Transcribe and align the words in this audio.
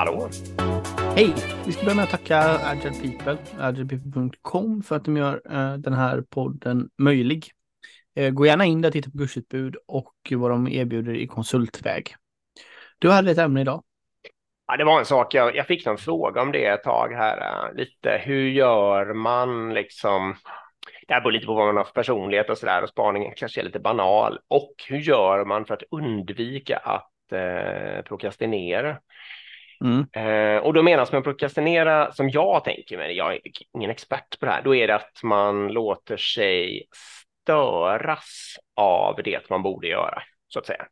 Hallå! 0.00 0.28
Hej! 1.16 1.34
Vi 1.66 1.72
ska 1.72 1.84
börja 1.84 1.96
med 1.96 2.04
att 2.04 2.10
tacka 2.10 2.38
Agile 2.40 2.94
People, 2.94 3.36
agilepeople.com 3.58 4.82
för 4.82 4.96
att 4.96 5.04
de 5.04 5.16
gör 5.16 5.34
uh, 5.34 5.74
den 5.74 5.92
här 5.92 6.20
podden 6.30 6.88
möjlig. 6.98 7.44
Uh, 8.20 8.30
gå 8.30 8.46
gärna 8.46 8.64
in 8.64 8.80
där 8.80 8.88
och 8.88 8.92
titta 8.92 9.10
på 9.10 9.18
kursutbud 9.18 9.76
och 9.86 10.14
vad 10.30 10.50
de 10.50 10.68
erbjuder 10.68 11.14
i 11.14 11.26
konsultväg. 11.26 12.14
Du 12.98 13.10
hade 13.10 13.30
ett 13.30 13.38
ämne 13.38 13.60
idag. 13.60 13.82
Ja, 14.66 14.76
det 14.76 14.84
var 14.84 14.98
en 14.98 15.04
sak, 15.04 15.34
jag, 15.34 15.56
jag 15.56 15.66
fick 15.66 15.86
någon 15.86 15.98
fråga 15.98 16.42
om 16.42 16.52
det 16.52 16.66
ett 16.66 16.84
tag 16.84 17.12
här, 17.12 17.68
uh, 17.68 17.76
lite 17.76 18.22
hur 18.24 18.48
gör 18.48 19.14
man 19.14 19.74
liksom 19.74 20.34
det 21.08 21.14
här 21.14 21.20
beror 21.20 21.32
lite 21.32 21.46
på 21.46 21.54
vad 21.54 21.66
man 21.66 21.76
har 21.76 21.84
för 21.84 21.92
personlighet 21.92 22.50
och 22.50 22.58
så 22.58 22.66
där 22.66 22.82
och 22.82 22.88
spaningen 22.88 23.32
kanske 23.36 23.60
är 23.60 23.64
lite 23.64 23.80
banal. 23.80 24.38
Och 24.48 24.74
hur 24.88 24.98
gör 24.98 25.44
man 25.44 25.64
för 25.64 25.74
att 25.74 25.82
undvika 25.90 26.76
att 26.76 27.32
eh, 27.32 28.02
prokrastinera? 28.04 28.96
Mm. 29.84 30.06
Eh, 30.12 30.62
och 30.62 30.74
då 30.74 30.82
menas 30.82 31.12
med 31.12 31.24
prokrastinera 31.24 32.12
som 32.12 32.30
jag 32.30 32.64
tänker 32.64 32.96
mig, 32.96 33.16
jag 33.16 33.34
är 33.34 33.40
ingen 33.74 33.90
expert 33.90 34.40
på 34.40 34.46
det 34.46 34.52
här, 34.52 34.62
då 34.62 34.74
är 34.74 34.86
det 34.86 34.94
att 34.94 35.22
man 35.22 35.68
låter 35.68 36.16
sig 36.16 36.86
störas 37.42 38.56
av 38.74 39.20
det 39.24 39.50
man 39.50 39.62
borde 39.62 39.88
göra, 39.88 40.22
så 40.48 40.58
att 40.58 40.66
säga. 40.66 40.86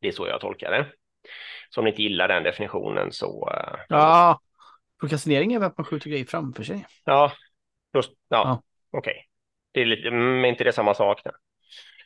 Det 0.00 0.08
är 0.08 0.12
så 0.12 0.26
jag 0.26 0.40
tolkar 0.40 0.70
det. 0.70 0.86
Så 1.70 1.80
om 1.80 1.84
ni 1.84 1.90
inte 1.90 2.02
gillar 2.02 2.28
den 2.28 2.42
definitionen 2.42 3.12
så... 3.12 3.50
Eh, 3.52 3.80
ja, 3.88 4.40
prokrastinering 5.00 5.52
är 5.52 5.58
väl 5.58 5.68
att 5.68 5.78
man 5.78 5.84
skjuter 5.84 6.10
grejer 6.10 6.24
framför 6.24 6.62
sig. 6.62 6.86
Ja, 7.04 7.32
ja, 7.92 8.02
ja. 8.28 8.62
okej. 8.90 9.10
Okay. 9.12 9.22
Det 9.72 9.80
är 9.80 9.86
lite, 9.86 10.10
men 10.10 10.44
inte 10.44 10.64
det 10.64 10.72
samma 10.72 10.94
sak? 10.94 11.24
Nu? 11.24 11.30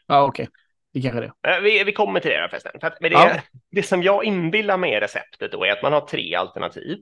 Ja, 0.07 0.23
okej. 0.23 0.43
Okay. 0.43 0.53
Det 0.93 1.01
kanske 1.01 1.21
det. 1.21 1.51
Eh, 1.51 1.61
vi, 1.61 1.85
vi 1.85 1.93
kommer 1.93 2.21
till 2.21 2.31
det 2.31 2.37
här 2.37 2.49
förresten. 2.49 2.81
För 2.81 2.91
det, 3.01 3.09
ja. 3.09 3.41
det 3.71 3.83
som 3.83 4.03
jag 4.03 4.25
inbillar 4.25 4.77
mig 4.77 4.95
är 4.95 5.01
receptet 5.01 5.53
då 5.53 5.65
är 5.65 5.73
att 5.73 5.83
man 5.83 5.93
har 5.93 6.01
tre 6.01 6.35
alternativ. 6.35 6.99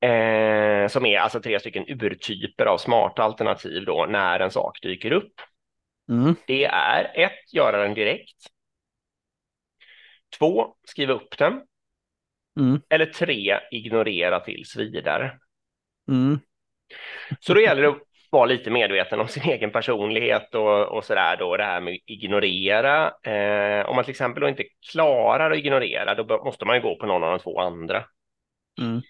Eh, 0.00 0.88
som 0.88 1.06
är 1.06 1.18
alltså 1.18 1.40
tre 1.40 1.60
stycken 1.60 1.84
urtyper 1.88 2.66
av 2.66 2.78
smarta 2.78 3.22
alternativ 3.22 3.84
då 3.84 4.06
när 4.08 4.40
en 4.40 4.50
sak 4.50 4.78
dyker 4.82 5.12
upp. 5.12 5.40
Mm. 6.08 6.34
Det 6.46 6.64
är 6.64 7.12
ett, 7.14 7.52
göra 7.52 7.82
den 7.82 7.94
direkt. 7.94 8.46
Två, 10.38 10.74
skriva 10.84 11.12
upp 11.12 11.38
den. 11.38 11.62
Mm. 12.60 12.80
Eller 12.88 13.06
tre, 13.06 13.60
ignorera 13.70 14.40
tills 14.40 14.76
vidare. 14.76 15.38
Mm. 16.08 16.40
Så 17.40 17.54
då 17.54 17.60
gäller 17.60 17.82
det 17.82 17.88
att 17.88 18.02
vara 18.34 18.46
lite 18.46 18.70
medveten 18.70 19.20
om 19.20 19.28
sin 19.28 19.42
egen 19.50 19.70
personlighet 19.70 20.54
och, 20.54 20.96
och 20.96 21.04
så 21.04 21.14
där 21.14 21.36
då, 21.36 21.56
det 21.56 21.64
här 21.64 21.80
med 21.80 21.98
ignorera. 22.06 23.12
Eh, 23.22 23.88
om 23.88 23.96
man 23.96 24.04
till 24.04 24.10
exempel 24.10 24.40
då 24.40 24.48
inte 24.48 24.64
klarar 24.92 25.50
att 25.50 25.58
ignorera, 25.58 26.14
då 26.14 26.44
måste 26.44 26.64
man 26.64 26.76
ju 26.76 26.82
gå 26.82 26.96
på 26.96 27.06
någon 27.06 27.24
av 27.24 27.30
de 27.30 27.38
två 27.38 27.60
andra. 27.60 28.04
Mm. 28.80 29.02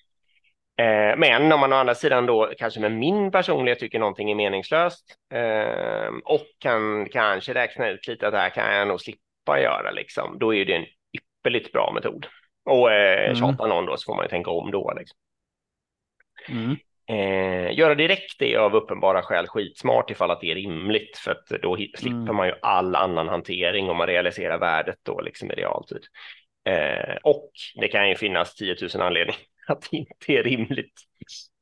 Eh, 0.76 1.18
men 1.18 1.52
om 1.52 1.60
man 1.60 1.72
å 1.72 1.76
andra 1.76 1.94
sidan 1.94 2.26
då 2.26 2.52
kanske 2.58 2.80
med 2.80 2.92
min 2.92 3.30
personlighet 3.30 3.78
tycker 3.78 3.98
någonting 3.98 4.30
är 4.30 4.34
meningslöst 4.34 5.16
eh, 5.34 6.12
och 6.24 6.46
kan 6.58 7.08
kanske 7.08 7.54
räkna 7.54 7.88
ut 7.88 8.08
lite 8.08 8.26
att 8.26 8.32
det 8.32 8.38
här 8.38 8.50
kan 8.50 8.74
jag 8.74 8.88
nog 8.88 9.00
slippa 9.00 9.60
göra 9.60 9.90
liksom, 9.90 10.38
då 10.38 10.54
är 10.54 10.64
det 10.64 10.74
en 10.74 10.86
ypperligt 11.12 11.72
bra 11.72 11.92
metod. 11.94 12.26
Och 12.64 12.92
eh, 12.92 13.24
mm. 13.24 13.34
tjatar 13.34 13.68
någon 13.68 13.86
då 13.86 13.96
så 13.96 14.04
får 14.04 14.16
man 14.16 14.24
ju 14.24 14.28
tänka 14.28 14.50
om 14.50 14.70
då. 14.70 14.92
Liksom. 14.98 15.18
Mm. 16.48 16.76
Eh, 17.06 17.78
göra 17.78 17.94
direkt 17.94 18.42
är 18.42 18.58
av 18.58 18.76
uppenbara 18.76 19.22
skäl 19.22 19.46
skitsmart 19.46 20.10
ifall 20.10 20.30
att 20.30 20.40
det 20.40 20.50
är 20.50 20.54
rimligt 20.54 21.18
för 21.18 21.30
att 21.30 21.46
då 21.62 21.76
slipper 21.76 22.10
mm. 22.10 22.36
man 22.36 22.46
ju 22.46 22.54
all 22.62 22.94
annan 22.96 23.28
hantering 23.28 23.90
om 23.90 23.96
man 23.96 24.06
realiserar 24.06 24.58
värdet 24.58 24.98
då 25.02 25.20
liksom 25.20 25.50
i 25.50 25.54
realtid. 25.54 26.02
Eh, 26.68 27.16
och 27.22 27.50
det 27.74 27.88
kan 27.88 28.08
ju 28.08 28.14
finnas 28.14 28.54
10 28.54 28.76
000 28.94 29.02
anledningar 29.02 29.40
att 29.68 29.88
det 29.90 29.96
inte 29.96 30.32
är 30.32 30.42
rimligt. 30.42 31.00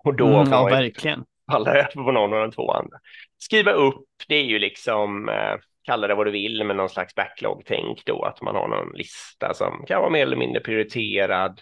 Och 0.05 0.17
då 0.17 0.27
mm, 0.27 0.53
ja, 0.53 0.65
verkligen. 0.65 1.25
Alla 1.47 1.71
över 1.71 2.05
på 2.05 2.13
någon 2.13 2.33
av 2.33 2.41
de 2.41 2.51
två 2.51 2.73
andra. 2.73 2.99
Skriva 3.39 3.73
upp, 3.73 4.07
det 4.29 4.35
är 4.35 4.45
ju 4.45 4.59
liksom, 4.59 5.29
eh, 5.29 5.55
kalla 5.83 6.07
det 6.07 6.15
vad 6.15 6.27
du 6.27 6.31
vill, 6.31 6.65
med 6.65 6.77
någon 6.77 6.89
slags 6.89 7.15
backlog-tänk 7.15 8.05
då, 8.05 8.25
att 8.25 8.43
man 8.43 8.55
har 8.55 8.69
någon 8.69 8.93
lista 8.95 9.55
som 9.55 9.85
kan 9.89 10.01
vara 10.01 10.11
mer 10.11 10.23
eller 10.23 10.37
mindre 10.37 10.61
prioriterad 10.61 11.61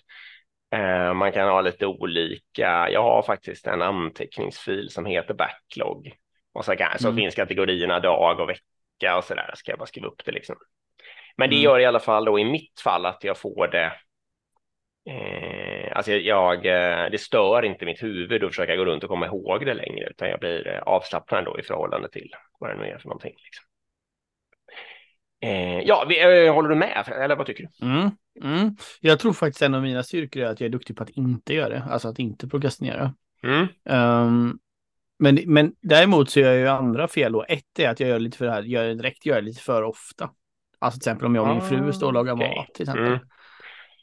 man 1.14 1.32
kan 1.32 1.48
ha 1.48 1.60
lite 1.60 1.86
olika. 1.86 2.90
Jag 2.90 3.02
har 3.02 3.22
faktiskt 3.22 3.66
en 3.66 3.82
anteckningsfil 3.82 4.90
som 4.90 5.06
heter 5.06 5.34
backlog 5.34 6.12
och 6.52 6.64
så, 6.64 6.76
kan, 6.76 6.98
så 6.98 7.08
mm. 7.08 7.16
finns 7.16 7.34
kategorierna 7.34 8.00
dag 8.00 8.40
och 8.40 8.48
vecka 8.48 9.16
och 9.16 9.24
så 9.24 9.34
där. 9.34 9.52
Ska 9.54 9.72
jag 9.72 9.78
bara 9.78 9.86
skriva 9.86 10.08
upp 10.08 10.24
det 10.24 10.32
liksom. 10.32 10.56
Men 11.36 11.50
det 11.50 11.56
mm. 11.56 11.64
gör 11.64 11.78
i 11.78 11.84
alla 11.84 12.00
fall 12.00 12.24
då 12.24 12.38
i 12.38 12.44
mitt 12.44 12.80
fall 12.80 13.06
att 13.06 13.24
jag 13.24 13.38
får 13.38 13.68
det. 13.68 13.92
Eh, 15.10 15.96
alltså 15.96 16.12
jag, 16.12 16.66
eh, 16.66 17.10
det 17.10 17.20
stör 17.20 17.64
inte 17.64 17.84
mitt 17.84 18.02
huvud 18.02 18.44
att 18.44 18.50
försöka 18.50 18.76
gå 18.76 18.84
runt 18.84 19.02
och 19.04 19.10
komma 19.10 19.26
ihåg 19.26 19.66
det 19.66 19.74
längre, 19.74 20.08
utan 20.10 20.28
jag 20.28 20.40
blir 20.40 20.68
eh, 20.68 20.82
avslappnad 20.82 21.44
då 21.44 21.58
i 21.58 21.62
förhållande 21.62 22.08
till 22.08 22.30
vad 22.60 22.70
det 22.70 22.76
nu 22.76 22.84
är 22.84 22.98
för 22.98 23.08
någonting. 23.08 23.34
Liksom. 23.44 23.64
Eh, 25.40 25.80
ja, 25.80 26.06
vi, 26.08 26.46
eh, 26.46 26.54
håller 26.54 26.68
du 26.68 26.74
med? 26.74 27.08
Eller 27.08 27.36
vad 27.36 27.46
tycker 27.46 27.68
du? 27.78 27.86
Mm, 27.86 28.10
mm. 28.42 28.76
Jag 29.00 29.18
tror 29.20 29.32
faktiskt 29.32 29.62
en 29.62 29.74
av 29.74 29.82
mina 29.82 30.02
styrkor 30.02 30.42
är 30.42 30.46
att 30.46 30.60
jag 30.60 30.66
är 30.66 30.72
duktig 30.72 30.96
på 30.96 31.02
att 31.02 31.10
inte 31.10 31.54
göra 31.54 31.68
det, 31.68 31.84
alltså 31.90 32.08
att 32.08 32.18
inte 32.18 32.48
prokrastinera. 32.48 33.14
Mm. 33.42 33.66
Um, 33.84 34.58
men, 35.18 35.38
men 35.46 35.72
däremot 35.80 36.30
så 36.30 36.40
gör 36.40 36.52
jag 36.52 36.60
ju 36.60 36.68
andra 36.68 37.08
fel 37.08 37.32
då. 37.32 37.44
Ett 37.48 37.78
är 37.78 37.88
att 37.88 38.00
jag 38.00 38.08
gör 38.08 38.18
lite 38.18 38.38
för 38.38 38.44
det 38.44 38.52
här, 38.52 38.62
gör 38.62 38.84
det 38.84 38.94
direkt, 38.94 39.26
gör 39.26 39.34
det 39.34 39.40
lite 39.40 39.62
för 39.62 39.82
ofta. 39.82 40.30
Alltså 40.78 41.00
till 41.00 41.10
exempel 41.10 41.26
om 41.26 41.34
jag 41.34 41.48
och 41.48 41.54
min 41.54 41.60
fru 41.60 41.92
står 41.92 42.06
och 42.06 42.12
lagar 42.12 42.32
okay. 42.32 42.56
mat 42.56 42.74
till 42.74 42.82
exempel. 42.82 43.06
Mm. 43.06 43.18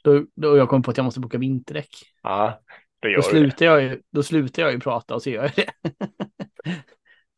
Då, 0.04 0.26
då 0.36 0.58
jag 0.58 0.70
kommer 0.70 0.84
på 0.84 0.92
att 0.92 0.98
jag 0.98 1.04
måste 1.04 1.20
boka 1.20 1.38
vinterdäck. 1.38 1.90
Ja, 2.24 2.62
då, 3.02 3.10
då 3.16 3.22
slutar 3.22 3.66
jag 3.66 3.84
ju, 3.84 4.02
då 4.12 4.24
slutar 4.24 4.62
jag 4.62 4.72
ju 4.72 4.80
prata 4.80 5.16
och 5.16 5.24
så 5.24 5.30
gör 5.30 5.44
jag 5.44 5.52
det. 5.56 5.94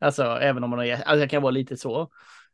alltså 0.00 0.22
även 0.22 0.64
om 0.64 0.70
man 0.70 0.78
har, 0.78 0.86
alltså 0.90 1.18
jag 1.18 1.30
kan 1.30 1.42
vara 1.42 1.50
lite 1.50 1.76
så 1.76 2.10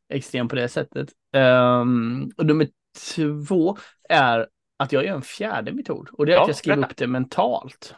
extrem 0.09 0.49
på 0.49 0.57
det 0.57 0.69
sättet. 0.69 1.09
Um, 1.33 2.31
och 2.37 2.47
nummer 2.47 2.69
två 3.17 3.77
är 4.09 4.47
att 4.77 4.93
jag 4.93 5.05
gör 5.05 5.15
en 5.15 5.23
fjärde 5.23 5.73
metod 5.73 6.09
och 6.13 6.27
det 6.27 6.33
är 6.33 6.37
ja, 6.37 6.43
att 6.43 6.49
jag 6.49 6.57
skriver 6.57 6.85
upp 6.85 6.97
det 6.97 7.07
mentalt. 7.07 7.95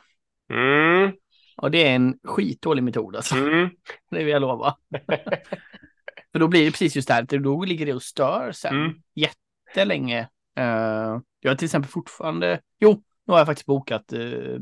Mm. 0.53 1.13
Och 1.57 1.71
det 1.71 1.89
är 1.89 1.95
en 1.95 2.19
skitdålig 2.25 2.83
metod 2.83 3.17
alltså. 3.17 3.35
Mm. 3.35 3.71
Det 4.11 4.19
vill 4.19 4.29
jag 4.29 4.43
lova. 4.43 4.77
För 6.33 6.39
då 6.39 6.49
blir 6.49 6.65
det 6.65 6.71
precis 6.71 6.97
just 6.97 7.09
det 7.09 7.15
här, 7.15 7.39
då 7.39 7.65
ligger 7.65 7.87
det 7.87 7.95
och 7.95 8.03
stör 8.03 8.53
sen 8.53 8.77
mm. 8.77 8.93
jättelänge. 9.15 10.21
Uh, 10.61 11.21
jag 11.41 11.51
har 11.51 11.55
till 11.55 11.65
exempel 11.65 11.91
fortfarande, 11.91 12.61
jo, 12.81 13.03
nu 13.27 13.33
har 13.33 13.39
jag 13.39 13.47
faktiskt 13.47 13.67
bokat 13.67 14.13
uh, 14.13 14.59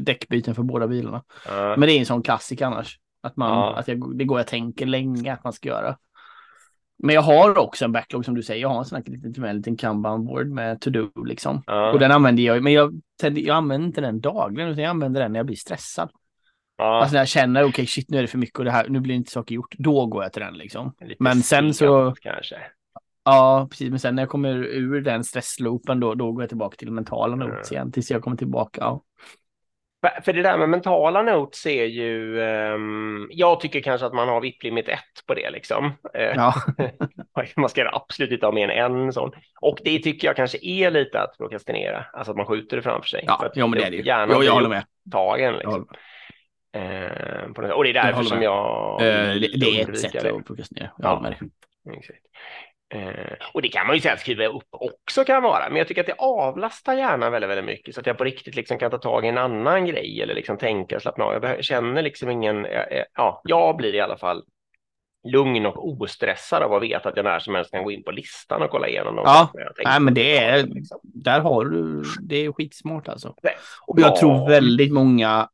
däckbyten 0.00 0.54
för 0.54 0.62
båda 0.62 0.88
bilarna. 0.88 1.16
Uh. 1.48 1.54
Men 1.54 1.80
det 1.80 1.92
är 1.92 1.98
en 1.98 2.06
sån 2.06 2.22
klassik 2.22 2.62
annars. 2.62 2.98
Att, 3.20 3.36
man, 3.36 3.74
att 3.74 3.88
jag, 3.88 4.18
det 4.18 4.24
går 4.24 4.38
jag 4.38 4.46
tänker 4.46 4.86
länge 4.86 5.32
att 5.32 5.44
man 5.44 5.52
ska 5.52 5.68
göra. 5.68 5.96
Men 6.98 7.14
jag 7.14 7.22
har 7.22 7.58
också 7.58 7.84
en 7.84 7.92
backlog 7.92 8.24
som 8.24 8.34
du 8.34 8.42
säger. 8.42 8.62
Jag 8.62 8.68
har 8.68 8.78
en 8.78 8.84
sån 8.84 8.96
här 8.96 9.12
liten, 9.12 9.44
en 9.44 9.56
liten 9.56 9.76
kanban 9.76 10.24
board 10.24 10.48
med 10.48 10.80
to-do 10.80 11.24
liksom. 11.24 11.62
Ja. 11.66 11.92
Och 11.92 11.98
den 11.98 12.12
använder 12.12 12.42
jag, 12.42 12.62
men 12.62 12.72
jag, 12.72 13.00
jag 13.22 13.56
använder 13.56 13.86
inte 13.86 14.00
den 14.00 14.20
dagligen 14.20 14.70
utan 14.70 14.82
jag 14.82 14.90
använder 14.90 15.20
den 15.20 15.32
när 15.32 15.38
jag 15.38 15.46
blir 15.46 15.56
stressad. 15.56 16.10
Ja. 16.78 17.00
Alltså 17.00 17.12
när 17.12 17.20
jag 17.20 17.28
känner, 17.28 17.62
okej 17.62 17.70
okay, 17.70 17.86
shit 17.86 18.10
nu 18.10 18.18
är 18.18 18.22
det 18.22 18.28
för 18.28 18.38
mycket 18.38 18.58
och 18.58 18.64
det 18.64 18.70
här, 18.70 18.88
nu 18.88 19.00
blir 19.00 19.14
inte 19.14 19.30
saker 19.30 19.54
gjort. 19.54 19.74
Då 19.78 20.06
går 20.06 20.22
jag 20.22 20.32
till 20.32 20.42
den 20.42 20.54
liksom. 20.54 20.94
Men 21.18 21.42
sen 21.42 21.74
så. 21.74 22.14
Kanske. 22.20 22.56
Ja, 23.24 23.66
precis. 23.70 23.90
Men 23.90 23.98
sen 23.98 24.14
när 24.14 24.22
jag 24.22 24.30
kommer 24.30 24.54
ur 24.54 25.00
den 25.00 25.24
stressloopen 25.24 26.00
då, 26.00 26.14
då 26.14 26.32
går 26.32 26.42
jag 26.42 26.48
tillbaka 26.48 26.76
till 26.76 26.90
mentala 26.90 27.36
notes 27.36 27.72
igen 27.72 27.92
tills 27.92 28.10
jag 28.10 28.22
kommer 28.22 28.36
tillbaka. 28.36 28.80
Ja. 28.80 29.02
För 30.24 30.32
det 30.32 30.42
där 30.42 30.58
med 30.58 30.68
mentala 30.68 31.22
notes 31.22 31.66
är 31.66 31.84
ju, 31.84 32.40
um, 32.40 33.28
jag 33.32 33.60
tycker 33.60 33.80
kanske 33.80 34.06
att 34.06 34.14
man 34.14 34.28
har 34.28 34.40
VIP-limit 34.40 34.88
1 34.88 34.98
på 35.26 35.34
det 35.34 35.50
liksom. 35.50 35.92
Eh, 36.14 36.22
ja. 36.22 36.54
man 37.56 37.68
ska 37.68 37.88
absolut 37.92 38.30
inte 38.30 38.46
ha 38.46 38.52
mer 38.52 38.68
än 38.68 38.96
en 38.96 39.12
sån. 39.12 39.30
Och 39.60 39.78
det 39.84 39.98
tycker 39.98 40.28
jag 40.28 40.36
kanske 40.36 40.58
är 40.62 40.90
lite 40.90 41.20
att 41.20 41.38
prokrastinera, 41.38 42.04
alltså 42.12 42.30
att 42.30 42.36
man 42.36 42.46
skjuter 42.46 42.76
det 42.76 42.82
framför 42.82 43.08
sig. 43.08 43.24
Ja, 43.26 43.50
ja 43.54 43.66
men 43.66 43.78
det 43.78 43.86
är 43.86 43.90
det 43.90 43.96
ju. 43.96 44.02
Gärna 44.02 44.34
jo, 44.34 44.42
jag 44.42 44.52
håller 44.52 44.68
med. 44.68 44.84
Tagen 45.12 45.54
liksom. 45.54 45.88
Uh, 46.76 47.70
och 47.70 47.84
det 47.84 47.90
är 47.90 47.94
därför 47.94 48.22
som 48.22 48.42
jag... 48.42 49.00
Uh, 49.00 49.06
det, 49.06 49.48
det, 49.60 49.80
är 49.80 49.90
ett 49.90 49.98
sätt 49.98 50.16
att 50.16 50.46
prokrastinera, 50.46 50.90
jag 50.98 51.10
ja. 51.10 51.14
håller 51.14 51.22
med 51.22 51.38
dig. 51.38 51.50
Eh, 52.94 53.32
och 53.52 53.62
det 53.62 53.68
kan 53.68 53.86
man 53.86 53.96
ju 53.96 54.02
säga 54.02 54.14
att 54.14 54.20
skriva 54.20 54.46
upp 54.46 54.68
också 54.70 55.24
kan 55.24 55.42
vara, 55.42 55.68
men 55.68 55.78
jag 55.78 55.88
tycker 55.88 56.00
att 56.00 56.06
det 56.06 56.14
avlastar 56.18 56.94
hjärnan 56.94 57.32
väldigt, 57.32 57.50
väldigt 57.50 57.64
mycket 57.64 57.94
så 57.94 58.00
att 58.00 58.06
jag 58.06 58.18
på 58.18 58.24
riktigt 58.24 58.56
liksom 58.56 58.78
kan 58.78 58.90
ta 58.90 58.98
tag 58.98 59.24
i 59.24 59.28
en 59.28 59.38
annan 59.38 59.86
grej 59.86 60.22
eller 60.22 60.34
liksom 60.34 60.58
tänka 60.58 61.00
slappna 61.00 61.24
av. 61.24 61.44
Jag 61.44 61.64
känner 61.64 62.02
liksom 62.02 62.30
ingen, 62.30 62.64
eh, 62.64 62.80
eh, 62.80 63.04
ja, 63.14 63.40
jag 63.44 63.76
blir 63.76 63.94
i 63.94 64.00
alla 64.00 64.16
fall 64.16 64.42
lugn 65.28 65.66
och 65.66 65.88
ostressad 65.88 66.62
av 66.62 66.74
att 66.74 66.82
veta 66.82 67.08
att 67.08 67.16
jag 67.16 67.24
när 67.24 67.38
som 67.38 67.54
helst 67.54 67.70
kan 67.70 67.84
gå 67.84 67.90
in 67.90 68.04
på 68.04 68.10
listan 68.10 68.62
och 68.62 68.70
kolla 68.70 68.88
igenom 68.88 69.16
dem. 69.16 69.24
Ja, 69.26 69.52
nej, 69.84 70.00
men 70.00 70.14
det 70.14 70.38
är, 70.38 70.62
liksom. 70.66 71.00
där 71.02 71.40
har 71.40 71.64
du, 71.64 72.04
det 72.20 72.36
är 72.36 72.52
skitsmart 72.52 73.08
alltså. 73.08 73.34
Och 73.86 74.00
jag 74.00 74.16
tror 74.16 74.48
väldigt 74.48 74.92
många 74.92 75.48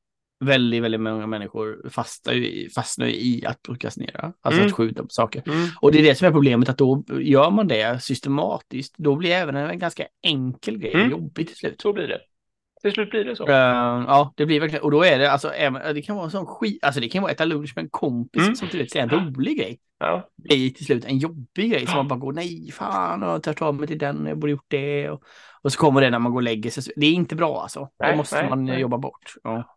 väldigt, 0.44 0.82
väldigt 0.82 1.00
många 1.00 1.26
människor 1.26 1.88
fastnar 1.90 2.32
ju, 2.32 2.70
fastnar 2.70 3.06
i 3.06 3.44
att 3.46 3.62
prokrastinera, 3.62 4.32
alltså 4.40 4.60
mm. 4.60 4.66
att 4.66 4.76
skjuta 4.76 5.02
på 5.02 5.08
saker. 5.08 5.42
Mm. 5.46 5.68
Och 5.80 5.92
det 5.92 5.98
är 5.98 6.02
det 6.02 6.14
som 6.14 6.28
är 6.28 6.32
problemet, 6.32 6.68
att 6.68 6.78
då 6.78 7.04
gör 7.20 7.50
man 7.50 7.68
det 7.68 8.02
systematiskt, 8.02 8.94
då 8.98 9.16
blir 9.16 9.30
även 9.30 9.56
en 9.56 9.78
ganska 9.78 10.06
enkel 10.22 10.78
grej 10.78 10.94
mm. 10.94 11.10
jobbig 11.10 11.46
till 11.46 11.56
slut. 11.56 11.80
Så 11.80 11.92
blir 11.92 12.08
det. 12.08 12.20
till 12.82 12.92
slut 12.92 13.10
blir 13.10 13.24
det 13.24 13.36
så. 13.36 13.44
Uh, 13.44 13.52
ja, 14.08 14.34
det 14.36 14.46
blir 14.46 14.60
verkligen, 14.60 14.84
och 14.84 14.90
då 14.90 15.04
är 15.04 15.18
det 15.18 15.30
alltså, 15.30 15.52
det 15.94 16.02
kan 16.02 16.16
vara 16.16 16.24
en 16.24 16.30
sån 16.30 16.46
skit, 16.46 16.84
alltså 16.84 17.00
det 17.00 17.08
kan 17.08 17.22
vara 17.22 17.32
ett 17.32 17.48
lunch 17.48 17.72
med 17.76 17.82
en 17.82 17.90
kompis 17.90 18.42
mm. 18.42 18.56
som 18.56 18.68
du 18.70 18.78
vet, 18.78 18.90
säger 18.90 19.08
en 19.08 19.10
rolig 19.10 19.58
grej. 19.58 19.78
Ja. 19.98 20.28
Det 20.36 20.54
är 20.54 20.70
till 20.70 20.86
slut 20.86 21.04
en 21.04 21.18
jobbig 21.18 21.70
grej 21.70 21.86
som 21.86 21.96
man 21.96 22.08
bara 22.08 22.18
går, 22.18 22.32
nej 22.32 22.70
fan, 22.72 23.22
och 23.22 23.42
tar 23.42 23.62
av 23.62 23.74
mig 23.74 23.86
till 23.86 23.98
den, 23.98 24.26
jag 24.26 24.38
borde 24.38 24.52
gjort 24.52 24.66
det. 24.68 25.10
Och, 25.10 25.22
och 25.62 25.72
så 25.72 25.78
kommer 25.78 26.00
det 26.00 26.10
när 26.10 26.18
man 26.18 26.32
går 26.32 26.38
och 26.38 26.42
lägger 26.42 26.70
sig. 26.70 26.92
Det 26.96 27.06
är 27.06 27.12
inte 27.12 27.36
bra 27.36 27.62
alltså. 27.62 27.88
Nej, 27.98 28.10
det 28.10 28.16
måste 28.16 28.40
nej, 28.40 28.50
man 28.50 28.64
nej. 28.64 28.80
jobba 28.80 28.98
bort. 28.98 29.34
Ja. 29.42 29.73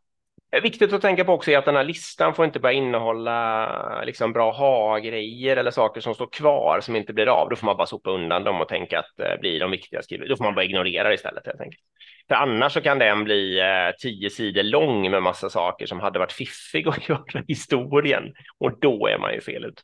Viktigt 0.63 0.93
att 0.93 1.01
tänka 1.01 1.25
på 1.25 1.33
också 1.33 1.51
är 1.51 1.57
att 1.57 1.65
den 1.65 1.75
här 1.75 1.83
listan 1.83 2.33
får 2.33 2.45
inte 2.45 2.59
börja 2.59 2.77
innehålla 2.77 4.01
liksom 4.03 4.33
bra 4.33 4.51
ha-grejer 4.51 5.57
eller 5.57 5.71
saker 5.71 6.01
som 6.01 6.13
står 6.13 6.27
kvar 6.27 6.79
som 6.81 6.95
inte 6.95 7.13
blir 7.13 7.27
av. 7.27 7.49
Då 7.49 7.55
får 7.55 7.65
man 7.65 7.77
bara 7.77 7.87
sopa 7.87 8.09
undan 8.09 8.43
dem 8.43 8.61
och 8.61 8.67
tänka 8.67 8.99
att 8.99 9.19
eh, 9.19 9.39
blir 9.39 9.59
de 9.59 9.71
viktiga 9.71 10.01
skrivna, 10.01 10.25
då 10.25 10.37
får 10.37 10.43
man 10.43 10.55
bara 10.55 10.65
ignorera 10.65 11.07
det 11.07 11.15
istället 11.15 11.45
helt 11.45 11.61
enkelt. 11.61 11.83
För 12.27 12.35
annars 12.35 12.73
så 12.73 12.81
kan 12.81 12.99
den 12.99 13.23
bli 13.23 13.59
eh, 13.59 13.95
tio 14.01 14.29
sidor 14.29 14.63
lång 14.63 15.11
med 15.11 15.23
massa 15.23 15.49
saker 15.49 15.85
som 15.85 15.99
hade 15.99 16.19
varit 16.19 16.31
fiffig 16.31 16.87
att 16.87 17.09
göra 17.09 17.43
historien 17.47 18.33
och 18.57 18.79
då 18.79 19.07
är 19.07 19.17
man 19.17 19.33
ju 19.33 19.41
fel 19.41 19.65
ut. 19.65 19.81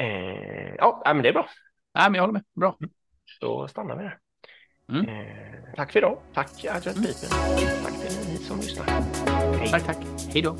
Eh, 0.00 0.74
ja, 0.78 1.02
men 1.06 1.22
det 1.22 1.28
är 1.28 1.32
bra. 1.32 1.48
Nej, 1.94 2.10
men 2.10 2.14
jag 2.14 2.22
håller 2.22 2.32
med. 2.32 2.44
Bra. 2.54 2.76
Då 3.40 3.68
stannar 3.68 3.96
vi 3.96 4.02
där. 4.02 4.18
Mm. 4.92 5.08
Eh, 5.08 5.74
tack 5.76 5.92
för 5.92 5.98
idag. 5.98 6.18
Tack 6.34 6.64
Adrian 6.64 6.96
mm. 6.96 7.06
Tack 7.84 7.92
till 7.92 8.28
ni 8.28 8.36
som 8.36 8.60
lyssnar. 8.60 8.86
Hej. 9.58 9.70
Tack, 9.70 9.86
tack. 9.86 9.98
Hej 10.32 10.42
då. 10.42 10.56